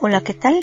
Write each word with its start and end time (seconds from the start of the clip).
Hola, 0.00 0.20
¿qué 0.20 0.32
tal? 0.32 0.60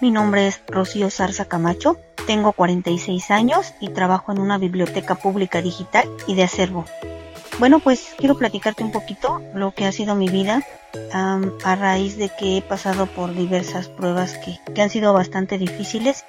Mi 0.00 0.10
nombre 0.10 0.46
es 0.46 0.62
Rocío 0.66 1.10
Zarza 1.10 1.44
Camacho, 1.44 1.98
tengo 2.26 2.52
46 2.52 3.30
años 3.30 3.74
y 3.80 3.90
trabajo 3.90 4.32
en 4.32 4.40
una 4.40 4.56
biblioteca 4.56 5.14
pública 5.14 5.60
digital 5.60 6.08
y 6.26 6.34
de 6.34 6.44
acervo. 6.44 6.86
Bueno, 7.58 7.80
pues 7.80 8.14
quiero 8.16 8.38
platicarte 8.38 8.82
un 8.82 8.90
poquito 8.90 9.42
lo 9.52 9.72
que 9.74 9.84
ha 9.84 9.92
sido 9.92 10.14
mi 10.14 10.30
vida 10.30 10.62
a 11.12 11.76
raíz 11.76 12.16
de 12.16 12.30
que 12.30 12.56
he 12.56 12.62
pasado 12.62 13.04
por 13.04 13.34
diversas 13.34 13.88
pruebas 13.88 14.38
que, 14.38 14.58
que 14.74 14.80
han 14.80 14.88
sido 14.88 15.12
bastante 15.12 15.58
difíciles, 15.58 16.24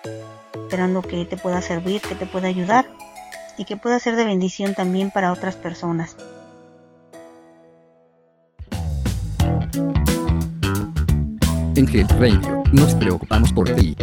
esperando 0.53 1.01
que 1.01 1.23
te 1.23 1.37
pueda 1.37 1.61
servir, 1.61 2.01
que 2.01 2.15
te 2.15 2.25
pueda 2.25 2.49
ayudar 2.49 2.87
y 3.57 3.63
que 3.63 3.77
pueda 3.77 3.99
ser 3.99 4.17
de 4.17 4.25
bendición 4.25 4.75
también 4.75 5.11
para 5.11 5.31
otras 5.31 5.55
personas. 5.55 6.17
En 11.79 11.87
Health 11.87 12.11
Radio, 12.19 12.61
nos 12.73 12.93
preocupamos 12.93 13.53
por 13.53 13.73
ti. 13.73 13.95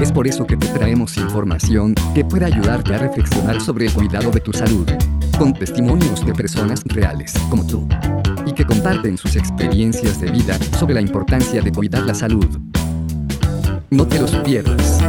Es 0.00 0.12
por 0.12 0.28
eso 0.28 0.46
que 0.46 0.56
te 0.56 0.68
traemos 0.68 1.16
información 1.16 1.92
que 2.14 2.24
pueda 2.24 2.46
ayudarte 2.46 2.94
a 2.94 2.98
reflexionar 2.98 3.60
sobre 3.60 3.86
el 3.86 3.92
cuidado 3.92 4.30
de 4.30 4.38
tu 4.38 4.52
salud, 4.52 4.88
con 5.36 5.52
testimonios 5.54 6.24
de 6.24 6.32
personas 6.32 6.84
reales 6.84 7.34
como 7.50 7.66
tú, 7.66 7.88
y 8.46 8.52
que 8.52 8.64
comparten 8.64 9.18
sus 9.18 9.34
experiencias 9.34 10.20
de 10.20 10.30
vida 10.30 10.56
sobre 10.78 10.94
la 10.94 11.00
importancia 11.00 11.60
de 11.62 11.72
cuidar 11.72 12.04
la 12.04 12.14
salud. 12.14 12.46
No 13.90 14.06
te 14.06 14.20
los 14.20 14.30
pierdas. 14.36 15.00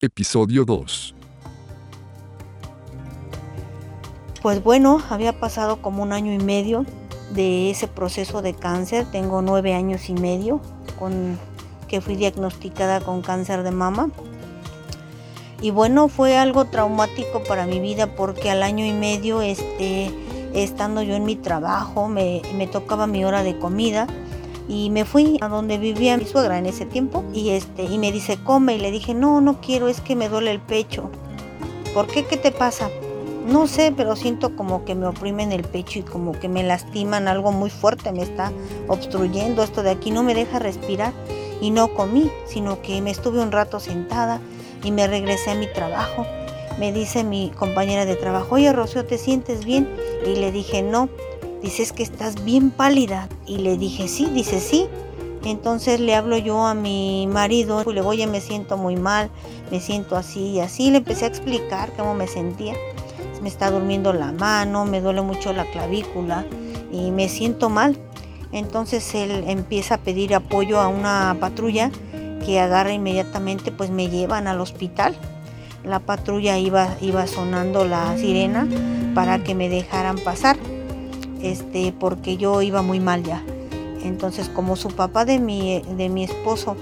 Episodio 0.00 0.64
2 0.64 1.14
Pues 4.40 4.64
bueno, 4.64 5.02
había 5.10 5.38
pasado 5.38 5.82
como 5.82 6.02
un 6.02 6.14
año 6.14 6.32
y 6.32 6.38
medio 6.38 6.86
de 7.30 7.70
ese 7.70 7.88
proceso 7.88 8.42
de 8.42 8.54
cáncer. 8.54 9.06
Tengo 9.10 9.42
nueve 9.42 9.74
años 9.74 10.08
y 10.08 10.14
medio 10.14 10.60
con 10.98 11.38
que 11.88 12.00
fui 12.00 12.14
diagnosticada 12.14 13.00
con 13.00 13.20
cáncer 13.22 13.62
de 13.62 13.72
mama. 13.72 14.10
Y 15.60 15.70
bueno, 15.72 16.08
fue 16.08 16.38
algo 16.38 16.66
traumático 16.66 17.42
para 17.42 17.66
mi 17.66 17.80
vida 17.80 18.14
porque 18.14 18.50
al 18.50 18.62
año 18.62 18.86
y 18.86 18.92
medio, 18.92 19.42
este, 19.42 20.10
estando 20.54 21.02
yo 21.02 21.16
en 21.16 21.24
mi 21.24 21.36
trabajo, 21.36 22.08
me, 22.08 22.42
me 22.56 22.66
tocaba 22.66 23.06
mi 23.06 23.24
hora 23.24 23.42
de 23.42 23.58
comida 23.58 24.06
y 24.68 24.88
me 24.90 25.04
fui 25.04 25.36
a 25.40 25.48
donde 25.48 25.78
vivía 25.78 26.16
mi 26.16 26.24
suegra 26.24 26.56
en 26.58 26.66
ese 26.66 26.86
tiempo 26.86 27.24
y 27.34 27.50
este 27.50 27.82
y 27.82 27.98
me 27.98 28.12
dice 28.12 28.38
come 28.44 28.76
y 28.76 28.78
le 28.78 28.92
dije 28.92 29.14
no 29.14 29.40
no 29.40 29.60
quiero 29.60 29.88
es 29.88 30.00
que 30.00 30.14
me 30.14 30.28
duele 30.28 30.52
el 30.52 30.60
pecho 30.60 31.10
¿por 31.92 32.06
qué 32.06 32.24
qué 32.24 32.36
te 32.36 32.52
pasa? 32.52 32.88
No 33.46 33.66
sé, 33.66 33.92
pero 33.96 34.16
siento 34.16 34.54
como 34.54 34.84
que 34.84 34.94
me 34.94 35.06
oprimen 35.06 35.50
el 35.52 35.64
pecho 35.64 35.98
y 35.98 36.02
como 36.02 36.32
que 36.32 36.48
me 36.48 36.62
lastiman 36.62 37.26
algo 37.26 37.52
muy 37.52 37.70
fuerte, 37.70 38.12
me 38.12 38.22
está 38.22 38.52
obstruyendo 38.86 39.62
esto 39.62 39.82
de 39.82 39.90
aquí, 39.90 40.10
no 40.10 40.22
me 40.22 40.34
deja 40.34 40.58
respirar. 40.58 41.12
Y 41.62 41.70
no 41.70 41.92
comí, 41.92 42.30
sino 42.46 42.80
que 42.80 43.02
me 43.02 43.10
estuve 43.10 43.40
un 43.40 43.52
rato 43.52 43.80
sentada 43.80 44.40
y 44.82 44.92
me 44.92 45.06
regresé 45.06 45.50
a 45.50 45.54
mi 45.54 45.66
trabajo. 45.66 46.26
Me 46.78 46.92
dice 46.92 47.22
mi 47.22 47.50
compañera 47.50 48.06
de 48.06 48.16
trabajo, 48.16 48.54
oye 48.54 48.72
Rocío, 48.72 49.04
¿te 49.04 49.18
sientes 49.18 49.64
bien? 49.64 49.88
Y 50.26 50.36
le 50.36 50.52
dije, 50.52 50.82
no. 50.82 51.10
Dices 51.62 51.92
que 51.92 52.02
estás 52.02 52.42
bien 52.44 52.70
pálida. 52.70 53.28
Y 53.46 53.58
le 53.58 53.76
dije, 53.76 54.08
sí, 54.08 54.30
dice, 54.32 54.60
sí. 54.60 54.86
Entonces 55.44 56.00
le 56.00 56.14
hablo 56.14 56.38
yo 56.38 56.64
a 56.64 56.74
mi 56.74 57.26
marido 57.26 57.82
y 57.82 57.88
le 57.88 58.00
digo, 58.00 58.08
oye, 58.08 58.26
me 58.26 58.40
siento 58.40 58.78
muy 58.78 58.96
mal, 58.96 59.30
me 59.70 59.80
siento 59.80 60.16
así 60.16 60.52
y 60.52 60.60
así. 60.60 60.90
Le 60.90 60.98
empecé 60.98 61.26
a 61.26 61.28
explicar 61.28 61.92
cómo 61.96 62.14
me 62.14 62.26
sentía 62.26 62.74
me 63.40 63.48
está 63.48 63.70
durmiendo 63.70 64.12
la 64.12 64.32
mano, 64.32 64.84
me 64.84 65.00
duele 65.00 65.22
mucho 65.22 65.52
la 65.52 65.64
clavícula 65.64 66.44
y 66.92 67.10
me 67.10 67.28
siento 67.28 67.68
mal. 67.68 67.96
Entonces 68.52 69.14
él 69.14 69.44
empieza 69.46 69.96
a 69.96 69.98
pedir 69.98 70.34
apoyo 70.34 70.80
a 70.80 70.88
una 70.88 71.36
patrulla 71.38 71.90
que 72.44 72.58
agarra 72.58 72.92
inmediatamente, 72.92 73.70
pues 73.70 73.90
me 73.90 74.08
llevan 74.08 74.46
al 74.46 74.60
hospital. 74.60 75.14
La 75.84 76.00
patrulla 76.00 76.58
iba, 76.58 76.96
iba 77.00 77.26
sonando 77.26 77.84
la 77.84 78.16
sirena 78.18 78.66
para 79.14 79.42
que 79.42 79.54
me 79.54 79.68
dejaran 79.68 80.18
pasar, 80.18 80.56
este, 81.42 81.92
porque 81.98 82.36
yo 82.36 82.60
iba 82.62 82.82
muy 82.82 83.00
mal 83.00 83.22
ya. 83.22 83.42
Entonces, 84.02 84.48
como 84.48 84.76
su 84.76 84.88
papá 84.88 85.24
de 85.24 85.38
mi, 85.38 85.80
de 85.96 86.08
mi 86.08 86.24
esposo 86.24 86.76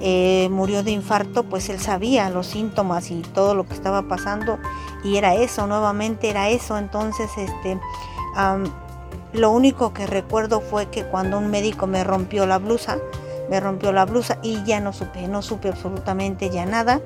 eh, 0.00 0.48
murió 0.50 0.82
de 0.82 0.90
infarto, 0.90 1.44
pues 1.44 1.68
él 1.68 1.80
sabía 1.80 2.30
los 2.30 2.46
síntomas 2.48 3.10
y 3.10 3.22
todo 3.22 3.54
lo 3.54 3.66
que 3.66 3.74
estaba 3.74 4.02
pasando 4.02 4.58
y 5.04 5.16
era 5.16 5.34
eso, 5.34 5.66
nuevamente 5.66 6.30
era 6.30 6.48
eso. 6.48 6.78
Entonces, 6.78 7.30
este, 7.36 7.78
lo 9.32 9.50
único 9.50 9.92
que 9.92 10.06
recuerdo 10.06 10.60
fue 10.60 10.86
que 10.86 11.04
cuando 11.04 11.38
un 11.38 11.50
médico 11.50 11.86
me 11.86 12.02
rompió 12.02 12.46
la 12.46 12.58
blusa, 12.58 12.98
me 13.50 13.60
rompió 13.60 13.92
la 13.92 14.06
blusa 14.06 14.38
y 14.42 14.64
ya 14.64 14.80
no 14.80 14.92
supe, 14.92 15.28
no 15.28 15.42
supe 15.42 15.68
absolutamente 15.68 16.50
ya 16.50 16.66
nada. 16.66 17.00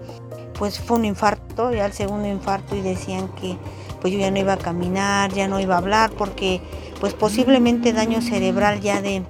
Pues 0.58 0.80
fue 0.80 0.98
un 0.98 1.04
infarto, 1.04 1.72
ya 1.72 1.86
el 1.86 1.92
segundo 1.92 2.28
infarto 2.28 2.74
y 2.74 2.80
decían 2.80 3.28
que 3.40 3.56
pues 4.00 4.12
yo 4.12 4.18
ya 4.20 4.30
no 4.30 4.38
iba 4.38 4.54
a 4.54 4.58
caminar, 4.58 5.32
ya 5.32 5.48
no 5.48 5.60
iba 5.60 5.74
a 5.74 5.78
hablar 5.78 6.10
porque 6.16 6.60
pues 7.00 7.14
posiblemente 7.14 7.92
daño 7.92 8.22
cerebral 8.22 8.80
ya 8.80 9.02
de 9.02 9.22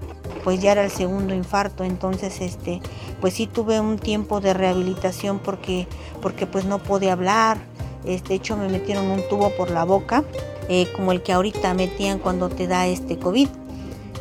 pues 0.48 0.62
ya 0.62 0.72
era 0.72 0.82
el 0.82 0.90
segundo 0.90 1.34
infarto, 1.34 1.84
entonces 1.84 2.40
este 2.40 2.80
pues 3.20 3.34
sí 3.34 3.46
tuve 3.46 3.80
un 3.80 3.98
tiempo 3.98 4.40
de 4.40 4.54
rehabilitación 4.54 5.40
porque 5.40 5.86
porque 6.22 6.46
pues 6.46 6.64
no 6.64 6.78
podía 6.78 7.12
hablar, 7.12 7.58
este 8.06 8.32
hecho 8.32 8.56
me 8.56 8.66
metieron 8.70 9.10
un 9.10 9.20
tubo 9.28 9.50
por 9.50 9.70
la 9.70 9.84
boca 9.84 10.24
eh, 10.70 10.88
como 10.96 11.12
el 11.12 11.22
que 11.22 11.34
ahorita 11.34 11.74
metían 11.74 12.18
cuando 12.18 12.48
te 12.48 12.66
da 12.66 12.86
este 12.86 13.18
COVID. 13.18 13.46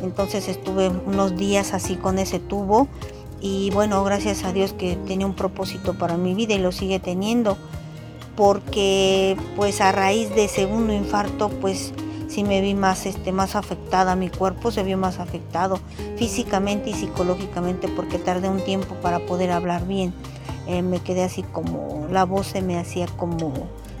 Entonces 0.02 0.48
estuve 0.48 0.90
unos 0.90 1.34
días 1.34 1.72
así 1.72 1.96
con 1.96 2.18
ese 2.18 2.40
tubo 2.40 2.88
y 3.40 3.70
bueno, 3.70 4.04
gracias 4.04 4.44
a 4.44 4.52
Dios 4.52 4.74
que 4.74 4.96
tenía 4.96 5.24
un 5.24 5.34
propósito 5.34 5.94
para 5.94 6.18
mi 6.18 6.34
vida 6.34 6.52
y 6.52 6.58
lo 6.58 6.72
sigue 6.72 7.00
teniendo 7.00 7.56
porque 8.36 9.34
pues 9.56 9.80
a 9.80 9.92
raíz 9.92 10.28
de 10.34 10.46
segundo 10.48 10.92
infarto 10.92 11.48
pues 11.48 11.94
sí 12.38 12.44
me 12.44 12.60
vi 12.60 12.74
más, 12.74 13.04
este, 13.04 13.32
más 13.32 13.56
afectada, 13.56 14.14
mi 14.14 14.28
cuerpo 14.30 14.70
se 14.70 14.84
vio 14.84 14.96
más 14.96 15.18
afectado 15.18 15.80
físicamente 16.16 16.90
y 16.90 16.94
psicológicamente 16.94 17.88
porque 17.88 18.16
tardé 18.16 18.48
un 18.48 18.64
tiempo 18.64 18.94
para 19.02 19.18
poder 19.18 19.50
hablar 19.50 19.88
bien. 19.88 20.14
Eh, 20.68 20.82
me 20.82 21.00
quedé 21.00 21.24
así 21.24 21.42
como, 21.42 22.06
la 22.12 22.24
voz 22.24 22.46
se 22.46 22.62
me 22.62 22.78
hacía 22.78 23.08
como 23.16 23.52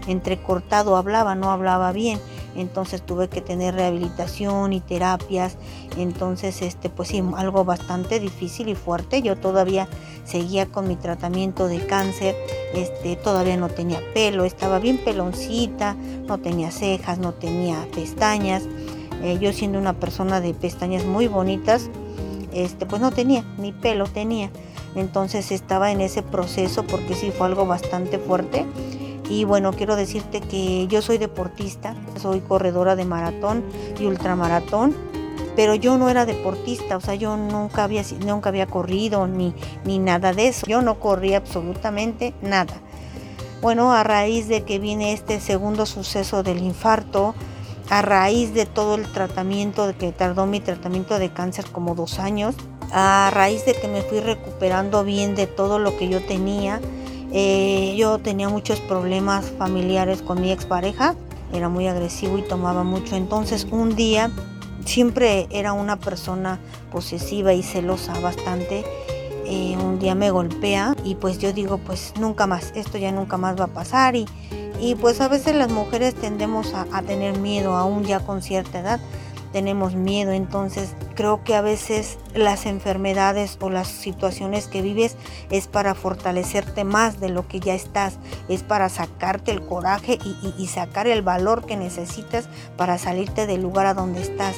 entrecortado, 0.06 0.96
hablaba, 0.96 1.34
no 1.34 1.50
hablaba 1.50 1.90
bien 1.90 2.20
entonces 2.60 3.02
tuve 3.02 3.28
que 3.28 3.40
tener 3.40 3.74
rehabilitación 3.74 4.72
y 4.72 4.80
terapias, 4.80 5.56
entonces 5.96 6.62
este 6.62 6.90
pues 6.90 7.08
sí, 7.08 7.22
algo 7.36 7.64
bastante 7.64 8.20
difícil 8.20 8.68
y 8.68 8.74
fuerte. 8.74 9.22
Yo 9.22 9.36
todavía 9.36 9.88
seguía 10.24 10.66
con 10.66 10.88
mi 10.88 10.96
tratamiento 10.96 11.68
de 11.68 11.86
cáncer, 11.86 12.34
este 12.74 13.16
todavía 13.16 13.56
no 13.56 13.68
tenía 13.68 14.00
pelo, 14.14 14.44
estaba 14.44 14.78
bien 14.78 14.98
peloncita, 14.98 15.96
no 16.26 16.38
tenía 16.38 16.70
cejas, 16.70 17.18
no 17.18 17.32
tenía 17.32 17.86
pestañas. 17.94 18.64
Eh, 19.22 19.38
yo 19.40 19.52
siendo 19.52 19.78
una 19.78 19.94
persona 19.94 20.40
de 20.40 20.54
pestañas 20.54 21.04
muy 21.04 21.26
bonitas, 21.26 21.90
este 22.52 22.86
pues 22.86 23.00
no 23.02 23.10
tenía 23.10 23.44
ni 23.58 23.72
pelo 23.72 24.06
tenía. 24.06 24.50
Entonces 24.94 25.52
estaba 25.52 25.90
en 25.92 26.00
ese 26.00 26.22
proceso 26.22 26.84
porque 26.84 27.14
sí 27.14 27.30
fue 27.30 27.46
algo 27.46 27.66
bastante 27.66 28.18
fuerte 28.18 28.64
y 29.30 29.44
bueno, 29.44 29.72
quiero 29.72 29.94
decirte 29.96 30.40
que 30.40 30.86
yo 30.86 31.02
soy 31.02 31.18
deportista, 31.18 31.94
soy 32.20 32.40
corredora 32.40 32.96
de 32.96 33.04
maratón 33.04 33.62
y 34.00 34.06
ultramaratón, 34.06 34.96
pero 35.58 35.74
yo 35.74 35.98
no 35.98 36.08
era 36.08 36.24
deportista, 36.24 36.96
o 36.96 37.00
sea, 37.00 37.16
yo 37.16 37.36
nunca 37.36 37.82
había, 37.82 38.04
nunca 38.24 38.50
había 38.50 38.68
corrido 38.68 39.26
ni, 39.26 39.52
ni 39.84 39.98
nada 39.98 40.32
de 40.32 40.46
eso. 40.46 40.64
Yo 40.68 40.82
no 40.82 41.00
corría 41.00 41.38
absolutamente 41.38 42.32
nada. 42.40 42.74
Bueno, 43.60 43.92
a 43.92 44.04
raíz 44.04 44.46
de 44.46 44.62
que 44.62 44.78
viene 44.78 45.12
este 45.12 45.40
segundo 45.40 45.84
suceso 45.84 46.44
del 46.44 46.58
infarto, 46.62 47.34
a 47.90 48.02
raíz 48.02 48.54
de 48.54 48.66
todo 48.66 48.94
el 48.94 49.10
tratamiento, 49.10 49.88
de 49.88 49.96
que 49.96 50.12
tardó 50.12 50.46
mi 50.46 50.60
tratamiento 50.60 51.18
de 51.18 51.32
cáncer 51.32 51.66
como 51.72 51.96
dos 51.96 52.20
años, 52.20 52.54
a 52.92 53.28
raíz 53.34 53.64
de 53.64 53.74
que 53.74 53.88
me 53.88 54.02
fui 54.02 54.20
recuperando 54.20 55.02
bien 55.02 55.34
de 55.34 55.48
todo 55.48 55.80
lo 55.80 55.96
que 55.96 56.08
yo 56.08 56.24
tenía, 56.24 56.80
eh, 57.32 57.96
yo 57.98 58.18
tenía 58.20 58.48
muchos 58.48 58.78
problemas 58.78 59.46
familiares 59.58 60.22
con 60.22 60.40
mi 60.40 60.52
expareja, 60.52 61.16
era 61.52 61.68
muy 61.68 61.88
agresivo 61.88 62.38
y 62.38 62.42
tomaba 62.42 62.84
mucho. 62.84 63.16
Entonces 63.16 63.66
un 63.72 63.96
día 63.96 64.30
siempre 64.88 65.46
era 65.50 65.74
una 65.74 65.96
persona 65.96 66.58
posesiva 66.90 67.52
y 67.52 67.62
celosa 67.62 68.18
bastante. 68.20 68.84
Eh, 69.44 69.76
un 69.76 69.98
día 69.98 70.14
me 70.14 70.30
golpea 70.30 70.94
y 71.04 71.14
pues 71.14 71.38
yo 71.38 71.52
digo 71.52 71.78
pues 71.78 72.12
nunca 72.20 72.46
más, 72.46 72.72
esto 72.74 72.98
ya 72.98 73.12
nunca 73.12 73.38
más 73.38 73.58
va 73.58 73.64
a 73.64 73.68
pasar 73.68 74.14
y, 74.14 74.26
y 74.78 74.94
pues 74.94 75.22
a 75.22 75.28
veces 75.28 75.54
las 75.54 75.70
mujeres 75.70 76.14
tendemos 76.14 76.74
a, 76.74 76.86
a 76.92 77.02
tener 77.02 77.38
miedo 77.38 77.74
aún 77.74 78.04
ya 78.04 78.20
con 78.20 78.42
cierta 78.42 78.80
edad 78.80 79.00
tenemos 79.52 79.94
miedo. 79.94 80.32
Entonces 80.32 80.94
creo 81.14 81.42
que 81.44 81.54
a 81.54 81.60
veces 81.60 82.18
las 82.34 82.66
enfermedades 82.66 83.58
o 83.60 83.70
las 83.70 83.88
situaciones 83.88 84.68
que 84.68 84.82
vives 84.82 85.16
es 85.50 85.66
para 85.66 85.94
fortalecerte 85.94 86.84
más 86.84 87.20
de 87.20 87.28
lo 87.28 87.46
que 87.48 87.60
ya 87.60 87.74
estás, 87.74 88.18
es 88.48 88.62
para 88.62 88.88
sacarte 88.88 89.50
el 89.50 89.62
coraje 89.64 90.18
y, 90.58 90.66
sacar 90.68 91.06
el 91.06 91.22
valor 91.22 91.64
que 91.64 91.76
necesitas 91.76 92.48
para 92.76 92.98
salirte 92.98 93.46
del 93.46 93.62
lugar 93.62 93.86
a 93.86 93.94
donde 93.94 94.20
estás. 94.20 94.56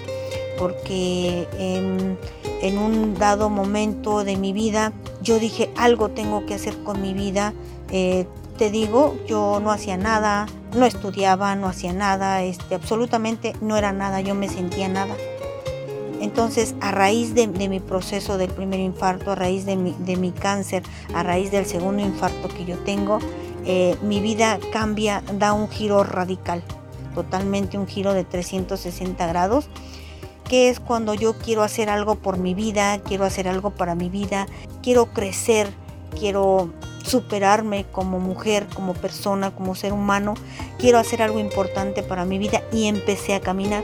porque 0.59 1.49
en, 1.59 2.19
en 2.61 2.79
un 2.79 3.15
dado 3.15 3.49
momento 3.49 4.25
de 4.25 4.37
mi 4.37 4.53
vida 4.53 4.93
yo 5.23 5.39
dije 5.39 5.71
algo 5.77 6.11
tengo 6.11 6.47
que 6.47 6.55
hacer 6.55 6.77
con 6.83 7.01
mi 7.01 7.15
vida. 7.15 7.55
Eh, 7.91 8.27
te 8.61 8.71
digo, 8.71 9.17
yo 9.27 9.59
no 9.59 9.73
hacía 9.73 9.97
nada, 9.97 10.45
no 10.77 10.85
estudiaba, 10.85 11.57
no 11.57 11.67
hacía 11.67 11.95
nada, 11.95 12.43
este, 12.43 12.75
absolutamente 12.75 13.55
no 13.63 13.79
era 13.79 13.91
nada, 13.95 14.21
yo 14.21 14.35
me 14.35 14.51
sentía 14.51 14.87
nada. 14.87 15.17
Entonces, 16.21 16.75
a 16.83 16.91
raíz 16.91 17.35
de, 17.35 17.47
mi 17.47 17.81
proceso 17.81 18.37
del 18.37 18.51
primer 18.51 18.79
infarto, 18.81 19.31
a 19.31 19.35
raíz 19.35 19.65
de 19.65 19.77
mi, 19.77 20.33
cáncer, 20.33 20.83
a 21.15 21.23
raíz 21.23 21.51
del 21.51 21.65
segundo 21.65 22.03
infarto 22.03 22.49
que 22.49 22.67
yo 22.67 22.77
tengo, 22.81 23.19
eh, 23.65 23.97
mi 24.03 24.21
vida 24.21 24.59
cambia, 24.75 25.23
da 25.39 25.55
un 25.55 25.71
giro 25.71 26.05
radical, 26.05 26.63
totalmente 27.15 27.79
un 27.79 27.87
giro 27.87 28.13
de 28.13 28.25
360 28.25 29.27
grados, 29.27 29.71
que 30.45 30.69
es 30.69 30.81
cuando 30.81 31.15
yo 31.15 31.33
quiero 31.33 31.63
hacer 31.63 31.89
algo 31.89 32.17
por 32.17 32.37
mi 32.37 32.53
vida, 32.53 32.99
quiero 32.99 33.25
hacer 33.25 33.49
algo 33.49 33.71
para 33.71 33.95
mi 33.95 34.11
vida, 34.11 34.47
quiero 34.83 35.07
crecer, 35.15 35.73
quiero 36.15 36.69
superarme 37.11 37.87
como 37.91 38.21
mujer, 38.21 38.69
como 38.73 38.95
persona, 38.95 39.51
como 39.51 39.75
ser 39.75 39.93
humano, 39.93 40.35
quiero 40.79 40.99
hacer 40.99 41.23
algo 41.23 41.41
importante 41.41 42.03
para 42.05 42.25
mi 42.25 42.39
vida 42.39 42.63
y 42.73 42.87
empecé 42.87 43.35
a 43.35 43.41
caminar. 43.41 43.83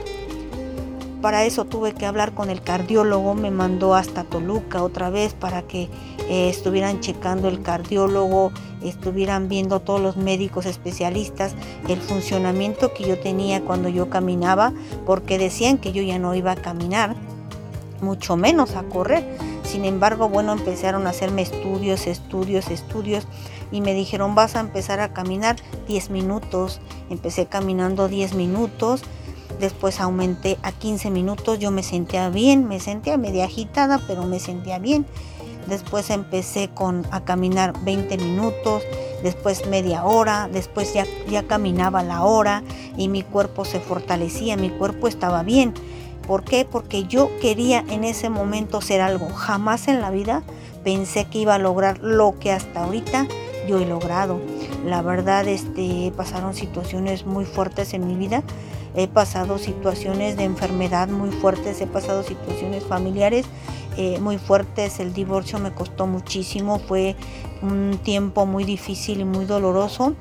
Para 1.21 1.43
eso 1.43 1.65
tuve 1.65 1.93
que 1.93 2.05
hablar 2.05 2.33
con 2.33 2.49
el 2.49 2.61
cardiólogo, 2.61 3.33
me 3.33 3.51
mandó 3.51 3.95
hasta 3.95 4.23
Toluca 4.23 4.81
otra 4.81 5.09
vez 5.09 5.33
para 5.33 5.63
que 5.63 5.89
eh, 6.29 6.47
estuvieran 6.49 7.01
checando 7.01 7.49
el 7.49 7.61
cardiólogo, 7.61 8.51
estuvieran 8.81 9.49
viendo 9.49 9.81
todos 9.81 9.99
los 9.99 10.15
médicos 10.15 10.65
especialistas 10.65 11.53
el 11.89 11.99
funcionamiento 11.99 12.93
que 12.93 13.05
yo 13.05 13.19
tenía 13.19 13.61
cuando 13.61 13.89
yo 13.89 14.09
caminaba, 14.09 14.71
porque 15.05 15.37
decían 15.37 15.79
que 15.79 15.91
yo 15.91 16.01
ya 16.01 16.17
no 16.17 16.33
iba 16.33 16.51
a 16.51 16.55
caminar, 16.55 17.15
mucho 17.99 18.37
menos 18.37 18.75
a 18.75 18.83
correr. 18.83 19.56
Sin 19.67 19.85
embargo, 19.85 20.29
bueno, 20.29 20.53
empezaron 20.53 21.05
a 21.05 21.11
hacerme 21.11 21.41
estudios, 21.41 22.07
estudios, 22.07 22.69
estudios 22.69 23.27
y 23.71 23.81
me 23.81 23.93
dijeron, 23.93 24.33
vas 24.33 24.55
a 24.55 24.61
empezar 24.61 24.99
a 25.01 25.13
caminar 25.13 25.57
10 25.87 26.09
minutos. 26.09 26.79
Empecé 27.09 27.45
caminando 27.45 28.07
10 28.07 28.33
minutos 28.33 29.03
Después 29.59 29.99
aumenté 29.99 30.59
a 30.61 30.71
15 30.71 31.09
minutos, 31.09 31.57
yo 31.57 31.71
me 31.71 31.81
sentía 31.81 32.29
bien, 32.29 32.67
me 32.67 32.79
sentía 32.79 33.17
media 33.17 33.45
agitada, 33.45 33.99
pero 34.07 34.23
me 34.23 34.39
sentía 34.39 34.77
bien. 34.77 35.05
Después 35.67 36.11
empecé 36.11 36.69
con 36.69 37.05
a 37.11 37.21
caminar 37.21 37.73
20 37.83 38.17
minutos, 38.17 38.83
después 39.23 39.65
media 39.67 40.05
hora, 40.05 40.47
después 40.51 40.93
ya, 40.93 41.05
ya 41.27 41.43
caminaba 41.43 42.03
la 42.03 42.23
hora 42.23 42.63
y 42.97 43.07
mi 43.09 43.23
cuerpo 43.23 43.65
se 43.65 43.79
fortalecía, 43.79 44.57
mi 44.57 44.69
cuerpo 44.69 45.07
estaba 45.07 45.41
bien. 45.41 45.73
¿Por 46.27 46.43
qué? 46.43 46.67
Porque 46.69 47.05
yo 47.05 47.29
quería 47.39 47.83
en 47.89 48.03
ese 48.03 48.29
momento 48.29 48.81
ser 48.81 49.01
algo. 49.01 49.29
Jamás 49.29 49.87
en 49.87 50.01
la 50.01 50.11
vida 50.11 50.43
pensé 50.83 51.25
que 51.25 51.39
iba 51.39 51.55
a 51.55 51.59
lograr 51.59 51.99
lo 51.99 52.37
que 52.39 52.51
hasta 52.51 52.83
ahorita 52.83 53.27
yo 53.67 53.79
he 53.79 53.85
logrado. 53.85 54.39
La 54.85 55.01
verdad, 55.01 55.47
este, 55.47 56.11
pasaron 56.15 56.53
situaciones 56.53 57.25
muy 57.25 57.45
fuertes 57.45 57.93
en 57.93 58.05
mi 58.05 58.15
vida 58.15 58.43
he 58.97 59.07
pasado 59.07 59.59
situaciones 59.59 60.37
de 60.37 60.43
enfermedad 60.43 61.07
muy 61.07 61.29
fuertes, 61.29 61.79
he 61.81 61.87
pasado 61.87 62.23
situaciones 62.23 62.83
familiares 62.83 63.45
eh, 63.97 64.19
muy 64.19 64.37
fuertes, 64.37 64.99
el 64.99 65.13
divorcio 65.13 65.59
me 65.59 65.73
costó 65.73 66.07
muchísimo, 66.07 66.79
fue 66.79 67.15
un 67.61 67.99
tiempo 68.03 68.45
muy 68.45 68.63
difícil 68.63 69.19
y 69.21 69.25
muy 69.25 69.45
doloroso 69.45 70.13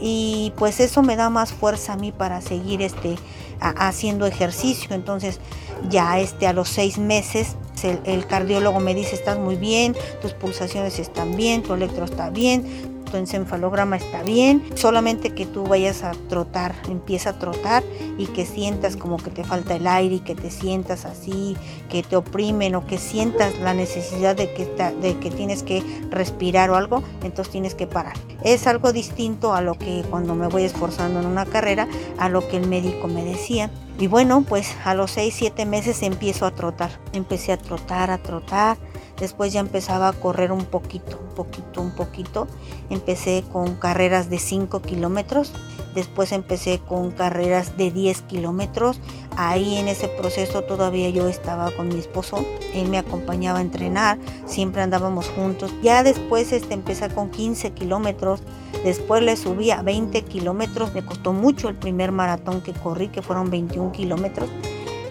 y 0.00 0.52
pues 0.56 0.80
eso 0.80 1.02
me 1.02 1.16
da 1.16 1.30
más 1.30 1.52
fuerza 1.52 1.94
a 1.94 1.96
mí 1.96 2.12
para 2.12 2.40
seguir 2.42 2.82
este, 2.82 3.16
haciendo 3.60 4.26
ejercicio, 4.26 4.94
entonces 4.94 5.40
ya 5.88 6.20
este, 6.20 6.46
a 6.46 6.52
los 6.52 6.68
seis 6.68 6.98
meses 6.98 7.56
el, 7.82 8.00
el, 8.04 8.26
cardiólogo 8.26 8.80
me 8.80 8.94
dice 8.94 9.14
estás 9.14 9.38
muy 9.38 9.56
bien, 9.56 9.96
tus 10.20 10.34
pulsaciones 10.34 10.98
están 10.98 11.34
bien, 11.36 11.62
tu 11.62 11.74
electro 11.74 12.04
está 12.04 12.30
bien, 12.30 13.01
tu 13.12 13.18
encefalograma 13.18 13.96
está 13.96 14.22
bien, 14.22 14.64
solamente 14.74 15.34
que 15.34 15.44
tú 15.44 15.64
vayas 15.64 16.02
a 16.02 16.12
trotar, 16.30 16.74
empieza 16.88 17.30
a 17.30 17.38
trotar 17.38 17.84
y 18.16 18.26
que 18.26 18.46
sientas 18.46 18.96
como 18.96 19.18
que 19.18 19.30
te 19.30 19.44
falta 19.44 19.76
el 19.76 19.86
aire 19.86 20.14
y 20.14 20.20
que 20.20 20.34
te 20.34 20.50
sientas 20.50 21.04
así, 21.04 21.54
que 21.90 22.02
te 22.02 22.16
oprimen 22.16 22.74
o 22.74 22.86
que 22.86 22.96
sientas 22.96 23.58
la 23.58 23.74
necesidad 23.74 24.34
de 24.34 24.54
que, 24.54 24.64
de 25.02 25.18
que 25.18 25.30
tienes 25.30 25.62
que 25.62 25.82
respirar 26.10 26.70
o 26.70 26.76
algo, 26.76 27.02
entonces 27.22 27.52
tienes 27.52 27.74
que 27.74 27.86
parar. 27.86 28.14
Es 28.44 28.66
algo 28.66 28.94
distinto 28.94 29.52
a 29.52 29.60
lo 29.60 29.74
que 29.74 30.02
cuando 30.08 30.34
me 30.34 30.48
voy 30.48 30.64
esforzando 30.64 31.20
en 31.20 31.26
una 31.26 31.44
carrera, 31.44 31.88
a 32.16 32.30
lo 32.30 32.48
que 32.48 32.56
el 32.56 32.66
médico 32.66 33.08
me 33.08 33.22
decía. 33.24 33.70
Y 33.98 34.06
bueno, 34.06 34.42
pues 34.48 34.74
a 34.86 34.94
los 34.94 35.10
6, 35.10 35.34
7 35.36 35.66
meses 35.66 36.02
empiezo 36.02 36.46
a 36.46 36.54
trotar. 36.54 36.90
Empecé 37.12 37.52
a 37.52 37.58
trotar, 37.58 38.10
a 38.10 38.16
trotar 38.16 38.78
Después 39.18 39.52
ya 39.52 39.60
empezaba 39.60 40.08
a 40.08 40.12
correr 40.12 40.52
un 40.52 40.64
poquito, 40.64 41.18
un 41.18 41.34
poquito, 41.34 41.80
un 41.80 41.90
poquito. 41.90 42.46
Empecé 42.90 43.44
con 43.52 43.74
carreras 43.76 44.30
de 44.30 44.38
5 44.38 44.82
kilómetros. 44.82 45.52
Después 45.94 46.32
empecé 46.32 46.80
con 46.80 47.10
carreras 47.10 47.76
de 47.76 47.90
10 47.90 48.22
kilómetros. 48.22 49.00
Ahí 49.36 49.76
en 49.76 49.88
ese 49.88 50.08
proceso 50.08 50.62
todavía 50.62 51.10
yo 51.10 51.28
estaba 51.28 51.70
con 51.70 51.88
mi 51.88 51.98
esposo. 51.98 52.44
Él 52.74 52.88
me 52.88 52.98
acompañaba 52.98 53.58
a 53.58 53.62
entrenar. 53.62 54.18
Siempre 54.46 54.82
andábamos 54.82 55.28
juntos. 55.28 55.72
Ya 55.82 56.02
después 56.02 56.52
este, 56.52 56.74
empecé 56.74 57.08
con 57.10 57.30
15 57.30 57.72
kilómetros. 57.72 58.42
Después 58.84 59.22
le 59.22 59.36
subí 59.36 59.70
a 59.70 59.82
20 59.82 60.22
kilómetros. 60.22 60.94
Me 60.94 61.04
costó 61.04 61.32
mucho 61.32 61.68
el 61.68 61.76
primer 61.76 62.12
maratón 62.12 62.62
que 62.62 62.72
corrí, 62.72 63.08
que 63.08 63.22
fueron 63.22 63.50
21 63.50 63.92
kilómetros. 63.92 64.48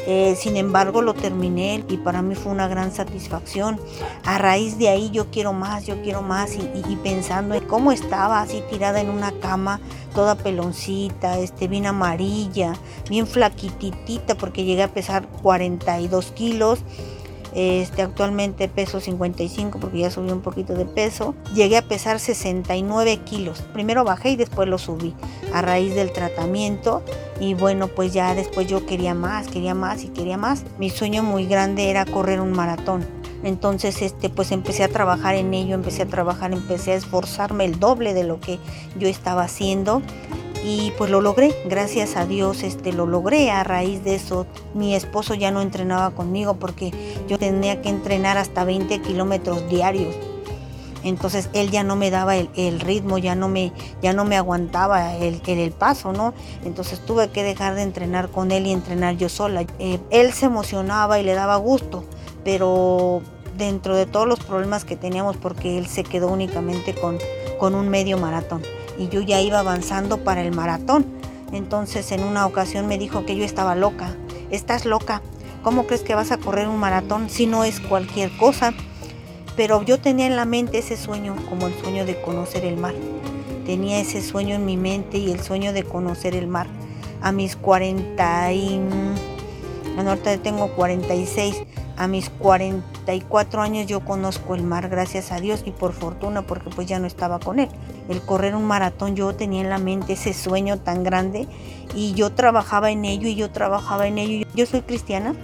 Eh, 0.07 0.35
sin 0.35 0.57
embargo, 0.57 1.01
lo 1.01 1.13
terminé 1.13 1.83
y 1.87 1.97
para 1.97 2.21
mí 2.21 2.35
fue 2.35 2.51
una 2.51 2.67
gran 2.67 2.91
satisfacción. 2.91 3.79
A 4.25 4.37
raíz 4.37 4.77
de 4.77 4.89
ahí 4.89 5.09
yo 5.11 5.29
quiero 5.29 5.53
más, 5.53 5.85
yo 5.85 6.01
quiero 6.01 6.21
más 6.21 6.55
y, 6.55 6.95
pensando 7.03 7.55
en 7.55 7.65
cómo 7.65 7.91
estaba 7.91 8.41
así 8.41 8.63
tirada 8.69 9.01
en 9.01 9.09
una 9.09 9.31
cama, 9.31 9.79
toda 10.15 10.35
peloncita, 10.35 11.39
este, 11.39 11.67
bien 11.67 11.85
amarilla, 11.85 12.73
bien 13.09 13.27
flaquititita 13.27 14.35
porque 14.35 14.63
llegué 14.63 14.83
a 14.83 14.93
pesar 14.93 15.27
42 15.41 16.31
kilos 16.31 16.79
este, 17.53 18.01
actualmente 18.01 18.67
peso 18.67 18.99
55 18.99 19.79
porque 19.79 19.99
ya 19.99 20.11
subí 20.11 20.31
un 20.31 20.41
poquito 20.41 20.73
de 20.73 20.85
peso. 20.85 21.35
Llegué 21.53 21.77
a 21.77 21.81
pesar 21.81 22.19
69 22.19 23.17
kilos. 23.17 23.61
Primero 23.73 24.03
bajé 24.03 24.31
y 24.31 24.35
después 24.35 24.67
lo 24.67 24.77
subí 24.77 25.13
a 25.53 25.61
raíz 25.61 25.95
del 25.95 26.11
tratamiento. 26.11 27.03
Y 27.39 27.53
bueno, 27.53 27.87
pues 27.87 28.13
ya 28.13 28.35
después 28.35 28.67
yo 28.67 28.85
quería 28.85 29.13
más, 29.13 29.47
quería 29.47 29.73
más 29.73 30.03
y 30.03 30.09
quería 30.09 30.37
más. 30.37 30.63
Mi 30.77 30.89
sueño 30.89 31.23
muy 31.23 31.45
grande 31.45 31.89
era 31.89 32.05
correr 32.05 32.39
un 32.39 32.51
maratón. 32.51 33.05
Entonces, 33.43 34.03
este, 34.03 34.29
pues 34.29 34.51
empecé 34.51 34.83
a 34.83 34.87
trabajar 34.87 35.33
en 35.35 35.53
ello, 35.53 35.73
empecé 35.73 36.03
a 36.03 36.05
trabajar, 36.05 36.53
empecé 36.53 36.91
a 36.91 36.95
esforzarme 36.95 37.65
el 37.65 37.79
doble 37.79 38.13
de 38.13 38.23
lo 38.23 38.39
que 38.39 38.59
yo 38.99 39.07
estaba 39.07 39.43
haciendo 39.43 40.03
y 40.63 40.91
pues 40.97 41.09
lo 41.09 41.21
logré, 41.21 41.55
gracias 41.65 42.15
a 42.15 42.25
Dios 42.25 42.63
este 42.63 42.93
lo 42.93 43.05
logré 43.05 43.49
a 43.51 43.63
raíz 43.63 44.03
de 44.03 44.15
eso. 44.15 44.45
Mi 44.73 44.95
esposo 44.95 45.33
ya 45.33 45.51
no 45.51 45.61
entrenaba 45.61 46.11
conmigo 46.11 46.55
porque 46.55 46.91
yo 47.27 47.39
tenía 47.39 47.81
que 47.81 47.89
entrenar 47.89 48.37
hasta 48.37 48.63
20 48.63 49.01
kilómetros 49.01 49.67
diarios. 49.69 50.15
Entonces 51.03 51.49
él 51.53 51.71
ya 51.71 51.83
no 51.83 51.95
me 51.95 52.11
daba 52.11 52.35
el, 52.35 52.79
ritmo, 52.79 53.17
ya 53.17 53.33
no 53.33 53.47
me, 53.49 53.71
ya 54.03 54.13
no 54.13 54.23
me 54.23 54.37
aguantaba 54.37 55.15
el, 55.15 55.41
el, 55.47 55.71
paso, 55.71 56.13
¿no? 56.13 56.35
Entonces 56.63 56.99
tuve 57.03 57.29
que 57.29 57.41
dejar 57.41 57.73
de 57.73 57.81
entrenar 57.81 58.29
con 58.29 58.51
él 58.51 58.67
y 58.67 58.71
entrenar 58.71 59.17
yo 59.17 59.27
sola. 59.27 59.65
Eh, 59.79 59.99
él 60.11 60.31
se 60.31 60.45
emocionaba 60.45 61.19
y 61.19 61.23
le 61.23 61.33
daba 61.33 61.55
gusto, 61.55 62.03
pero 62.43 63.23
dentro 63.57 63.95
de 63.95 64.05
todos 64.05 64.27
los 64.27 64.39
problemas 64.41 64.85
que 64.85 64.95
teníamos, 64.95 65.37
porque 65.37 65.79
él 65.79 65.87
se 65.87 66.03
quedó 66.03 66.27
únicamente 66.27 66.93
con, 66.93 67.17
con 67.57 67.73
un 67.73 67.89
medio 67.89 68.19
maratón 68.19 68.61
y 69.01 69.09
yo 69.09 69.21
ya 69.21 69.41
iba 69.41 69.59
avanzando 69.59 70.23
para 70.23 70.43
el 70.43 70.51
maratón. 70.53 71.05
Entonces 71.51 72.11
en 72.11 72.23
una 72.23 72.45
ocasión 72.45 72.87
me 72.87 72.99
dijo 72.99 73.25
que 73.25 73.35
yo 73.35 73.43
estaba 73.43 73.75
loca. 73.75 74.15
Estás 74.51 74.85
loca. 74.85 75.21
¿Cómo 75.63 75.87
crees 75.87 76.03
que 76.03 76.15
vas 76.15 76.31
a 76.31 76.37
correr 76.37 76.67
un 76.67 76.77
maratón 76.77 77.29
si 77.29 77.47
no 77.47 77.63
es 77.63 77.79
cualquier 77.79 78.35
cosa? 78.37 78.73
Pero 79.55 79.81
yo 79.83 79.99
tenía 79.99 80.27
en 80.27 80.35
la 80.35 80.45
mente 80.45 80.77
ese 80.77 80.97
sueño 80.97 81.35
como 81.49 81.67
el 81.67 81.73
sueño 81.79 82.05
de 82.05 82.21
conocer 82.21 82.63
el 82.63 82.77
mar. 82.77 82.93
Tenía 83.65 83.99
ese 83.99 84.21
sueño 84.21 84.55
en 84.55 84.65
mi 84.65 84.77
mente 84.77 85.17
y 85.17 85.31
el 85.31 85.41
sueño 85.41 85.73
de 85.73 85.83
conocer 85.83 86.35
el 86.35 86.47
mar. 86.47 86.67
A 87.21 87.31
mis 87.31 87.55
40 87.55 88.53
y... 88.53 88.81
Ahorita 89.97 90.37
tengo 90.37 90.69
46 90.69 91.63
a 92.01 92.07
mis 92.07 92.31
44 92.31 93.61
años 93.61 93.85
yo 93.85 93.99
conozco 93.99 94.55
el 94.55 94.63
mar, 94.63 94.89
gracias 94.89 95.31
a 95.31 95.39
Dios 95.39 95.61
y 95.67 95.69
por 95.71 95.93
fortuna 95.93 96.41
porque 96.41 96.71
pues 96.71 96.87
ya 96.87 96.97
no 96.97 97.05
estaba 97.05 97.37
con 97.37 97.59
él. 97.59 97.69
El 98.09 98.23
correr 98.23 98.55
un 98.55 98.65
maratón 98.65 99.15
yo 99.15 99.35
tenía 99.35 99.61
en 99.61 99.69
la 99.69 99.77
mente 99.77 100.13
ese 100.13 100.33
sueño 100.33 100.79
tan 100.79 101.03
grande 101.03 101.47
y 101.93 102.15
yo 102.15 102.31
trabajaba 102.31 102.89
en 102.89 103.05
ello 103.05 103.27
y 103.27 103.35
yo 103.35 103.51
trabajaba 103.51 104.07
en 104.07 104.17
ello. 104.17 104.47
Yo 104.55 104.65
soy 104.65 104.81
cristiana 104.81 105.35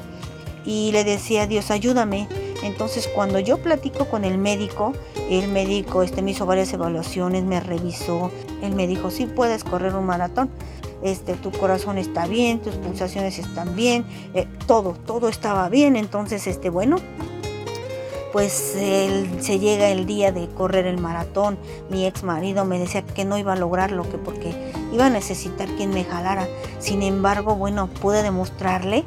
y 0.66 0.92
le 0.94 1.04
decía 1.04 1.44
a 1.44 1.48
Dios, 1.48 1.70
ayúdame. 1.70 2.28
Entonces 2.64 3.08
cuando 3.08 3.38
yo 3.38 3.60
platico 3.60 4.06
con 4.06 4.26
el 4.26 4.40
médico, 4.40 4.94
el 5.30 5.50
médico 5.50 6.02
este, 6.02 6.24
me 6.24 6.32
hizo 6.32 6.48
varias 6.48 6.74
evaluaciones, 6.74 7.44
me 7.44 7.60
revisó, 7.60 8.32
él 8.64 8.74
me 8.74 8.88
dijo, 8.88 9.12
sí 9.12 9.28
puedes 9.28 9.64
correr 9.64 9.94
un 9.94 10.08
maratón 10.08 10.50
este, 11.01 11.34
tu 11.36 11.51
corazón 11.51 11.98
está 11.98 12.27
bien, 12.27 12.60
tus 12.60 12.75
pulsaciones 12.75 13.39
están 13.39 13.75
bien, 13.75 14.06
eh, 14.34 14.48
todo, 14.66 14.94
todo 15.06 15.30
estaba 15.30 15.70
bien. 15.70 15.96
Entonces, 15.96 16.48
este, 16.48 16.70
bueno, 16.70 16.98
pues 18.32 18.51
se 18.51 19.60
llega 19.60 19.89
el 19.89 20.06
día 20.06 20.32
de 20.32 20.48
correr 20.50 20.86
el 20.86 21.00
maratón. 21.00 21.58
Mi 21.89 22.06
ex 22.06 22.24
marido 22.24 22.66
me 22.66 22.80
decía 22.80 23.01
que 23.01 23.25
no 23.25 23.38
iba 23.38 23.54
a 23.54 23.56
lograrlo, 23.56 24.04
que 24.10 24.18
porque 24.18 24.54
iba 24.94 25.08
a 25.08 25.10
necesitar 25.10 25.68
quien 25.75 25.92
me 25.92 26.04
jalara. 26.04 26.48
Sin 26.80 27.01
embargo, 27.01 27.56
bueno, 27.56 27.88
pude 27.88 28.24
demostrarle 28.24 29.06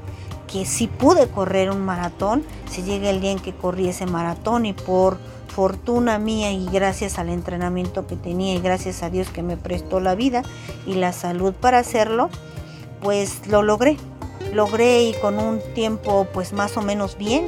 que 0.50 0.64
sí 0.64 0.86
pude 0.86 1.28
correr 1.28 1.70
un 1.70 1.84
maratón. 1.84 2.42
Se 2.70 2.82
llega 2.82 3.10
el 3.10 3.20
día 3.20 3.32
en 3.32 3.38
que 3.38 3.54
corrí 3.54 3.88
ese 3.88 4.06
maratón 4.06 4.66
y 4.66 4.72
por 4.72 5.18
fortuna 5.48 6.18
mía 6.18 6.52
y 6.52 6.66
gracias 6.66 7.18
al 7.18 7.28
entrenamiento 7.28 8.06
que 8.06 8.16
tenía 8.16 8.54
y 8.54 8.60
gracias 8.60 9.02
a 9.02 9.10
Dios 9.10 9.28
que 9.28 9.42
me 9.42 9.56
prestó 9.56 10.00
la 10.00 10.14
vida 10.14 10.42
y 10.86 10.94
la 10.94 11.12
salud 11.12 11.52
para 11.52 11.78
hacerlo, 11.78 12.30
pues 13.00 13.46
lo 13.46 13.62
logré. 13.62 13.96
Logré 14.52 15.04
y 15.04 15.14
con 15.14 15.38
un 15.38 15.60
tiempo 15.74 16.26
pues 16.32 16.52
más 16.52 16.76
o 16.76 16.82
menos 16.82 17.16
bien 17.16 17.46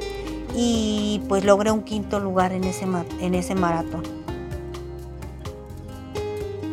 y 0.54 1.22
pues 1.28 1.44
logré 1.44 1.70
un 1.70 1.82
quinto 1.82 2.20
lugar 2.20 2.52
en 2.52 2.64
ese, 2.64 2.86
en 3.20 3.34
ese 3.34 3.54
maratón. 3.54 4.02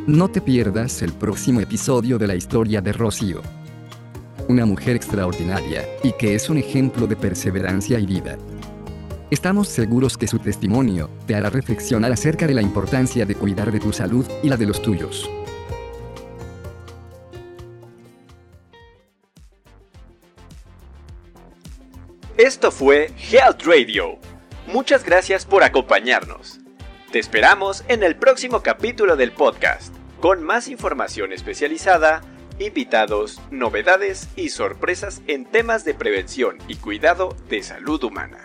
No 0.06 0.28
te 0.28 0.42
pierdas 0.42 1.02
el 1.02 1.14
próximo 1.14 1.60
episodio 1.62 2.18
de 2.18 2.28
la 2.28 2.36
historia 2.36 2.82
de 2.82 2.94
Rocío. 2.94 3.59
Una 4.50 4.66
mujer 4.66 4.96
extraordinaria 4.96 5.88
y 6.02 6.12
que 6.14 6.34
es 6.34 6.50
un 6.50 6.58
ejemplo 6.58 7.06
de 7.06 7.16
perseverancia 7.16 8.00
y 8.00 8.08
vida. 8.08 8.36
Estamos 9.30 9.68
seguros 9.68 10.18
que 10.18 10.28
su 10.28 10.40
testimonio 10.40 11.08
te 11.28 11.36
hará 11.36 11.52
reflexionar 11.52 12.12
acerca 12.12 12.48
de 12.48 12.56
la 12.56 12.64
importancia 12.64 13.28
de 13.28 13.36
cuidar 13.36 13.72
de 13.72 13.80
tu 13.80 13.94
salud 13.94 14.26
y 14.42 14.50
la 14.50 14.58
de 14.58 14.66
los 14.66 14.82
tuyos. 14.82 15.30
Esto 22.36 22.72
fue 22.72 23.12
Health 23.32 23.62
Radio. 23.66 24.18
Muchas 24.66 25.04
gracias 25.04 25.46
por 25.46 25.64
acompañarnos. 25.64 26.60
Te 27.12 27.20
esperamos 27.20 27.84
en 27.88 28.02
el 28.02 28.16
próximo 28.16 28.64
capítulo 28.64 29.16
del 29.16 29.32
podcast, 29.32 29.94
con 30.20 30.42
más 30.42 30.70
información 30.70 31.34
especializada, 31.34 32.24
invitados, 32.60 33.42
novedades 33.52 34.30
y 34.36 34.50
sorpresas 34.50 35.22
en 35.28 35.46
temas 35.46 35.86
de 35.86 35.94
prevención 35.94 36.58
y 36.68 36.76
cuidado 36.76 37.36
de 37.50 37.64
salud 37.64 38.04
humana. 38.04 38.40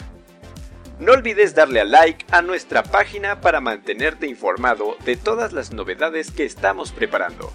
No 1.00 1.12
olvides 1.12 1.54
darle 1.54 1.80
a 1.80 1.85
like 1.85 2.25
a 2.30 2.40
nuestra 2.40 2.85
página 2.85 3.40
para 3.40 3.61
mantenerte 3.61 4.28
informado 4.28 4.97
de 5.04 5.16
todas 5.16 5.52
las 5.52 5.73
novedades 5.73 6.30
que 6.30 6.44
estamos 6.44 6.92
preparando. 6.92 7.52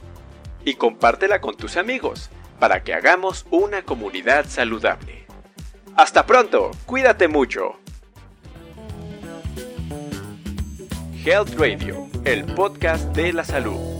Y 0.66 0.76
compártela 0.76 1.40
con 1.40 1.56
tus 1.56 1.78
amigos 1.78 2.30
para 2.60 2.84
que 2.84 2.94
hagamos 2.94 3.46
una 3.50 3.84
comunidad 3.84 4.46
saludable. 4.46 5.26
Hasta 5.96 6.26
pronto, 6.26 6.72
cuídate 6.86 7.30
mucho. 7.30 7.80
Health 11.26 11.54
Radio, 11.58 12.08
el 12.26 12.46
podcast 12.46 13.16
de 13.16 13.34
la 13.34 13.44
salud. 13.44 13.99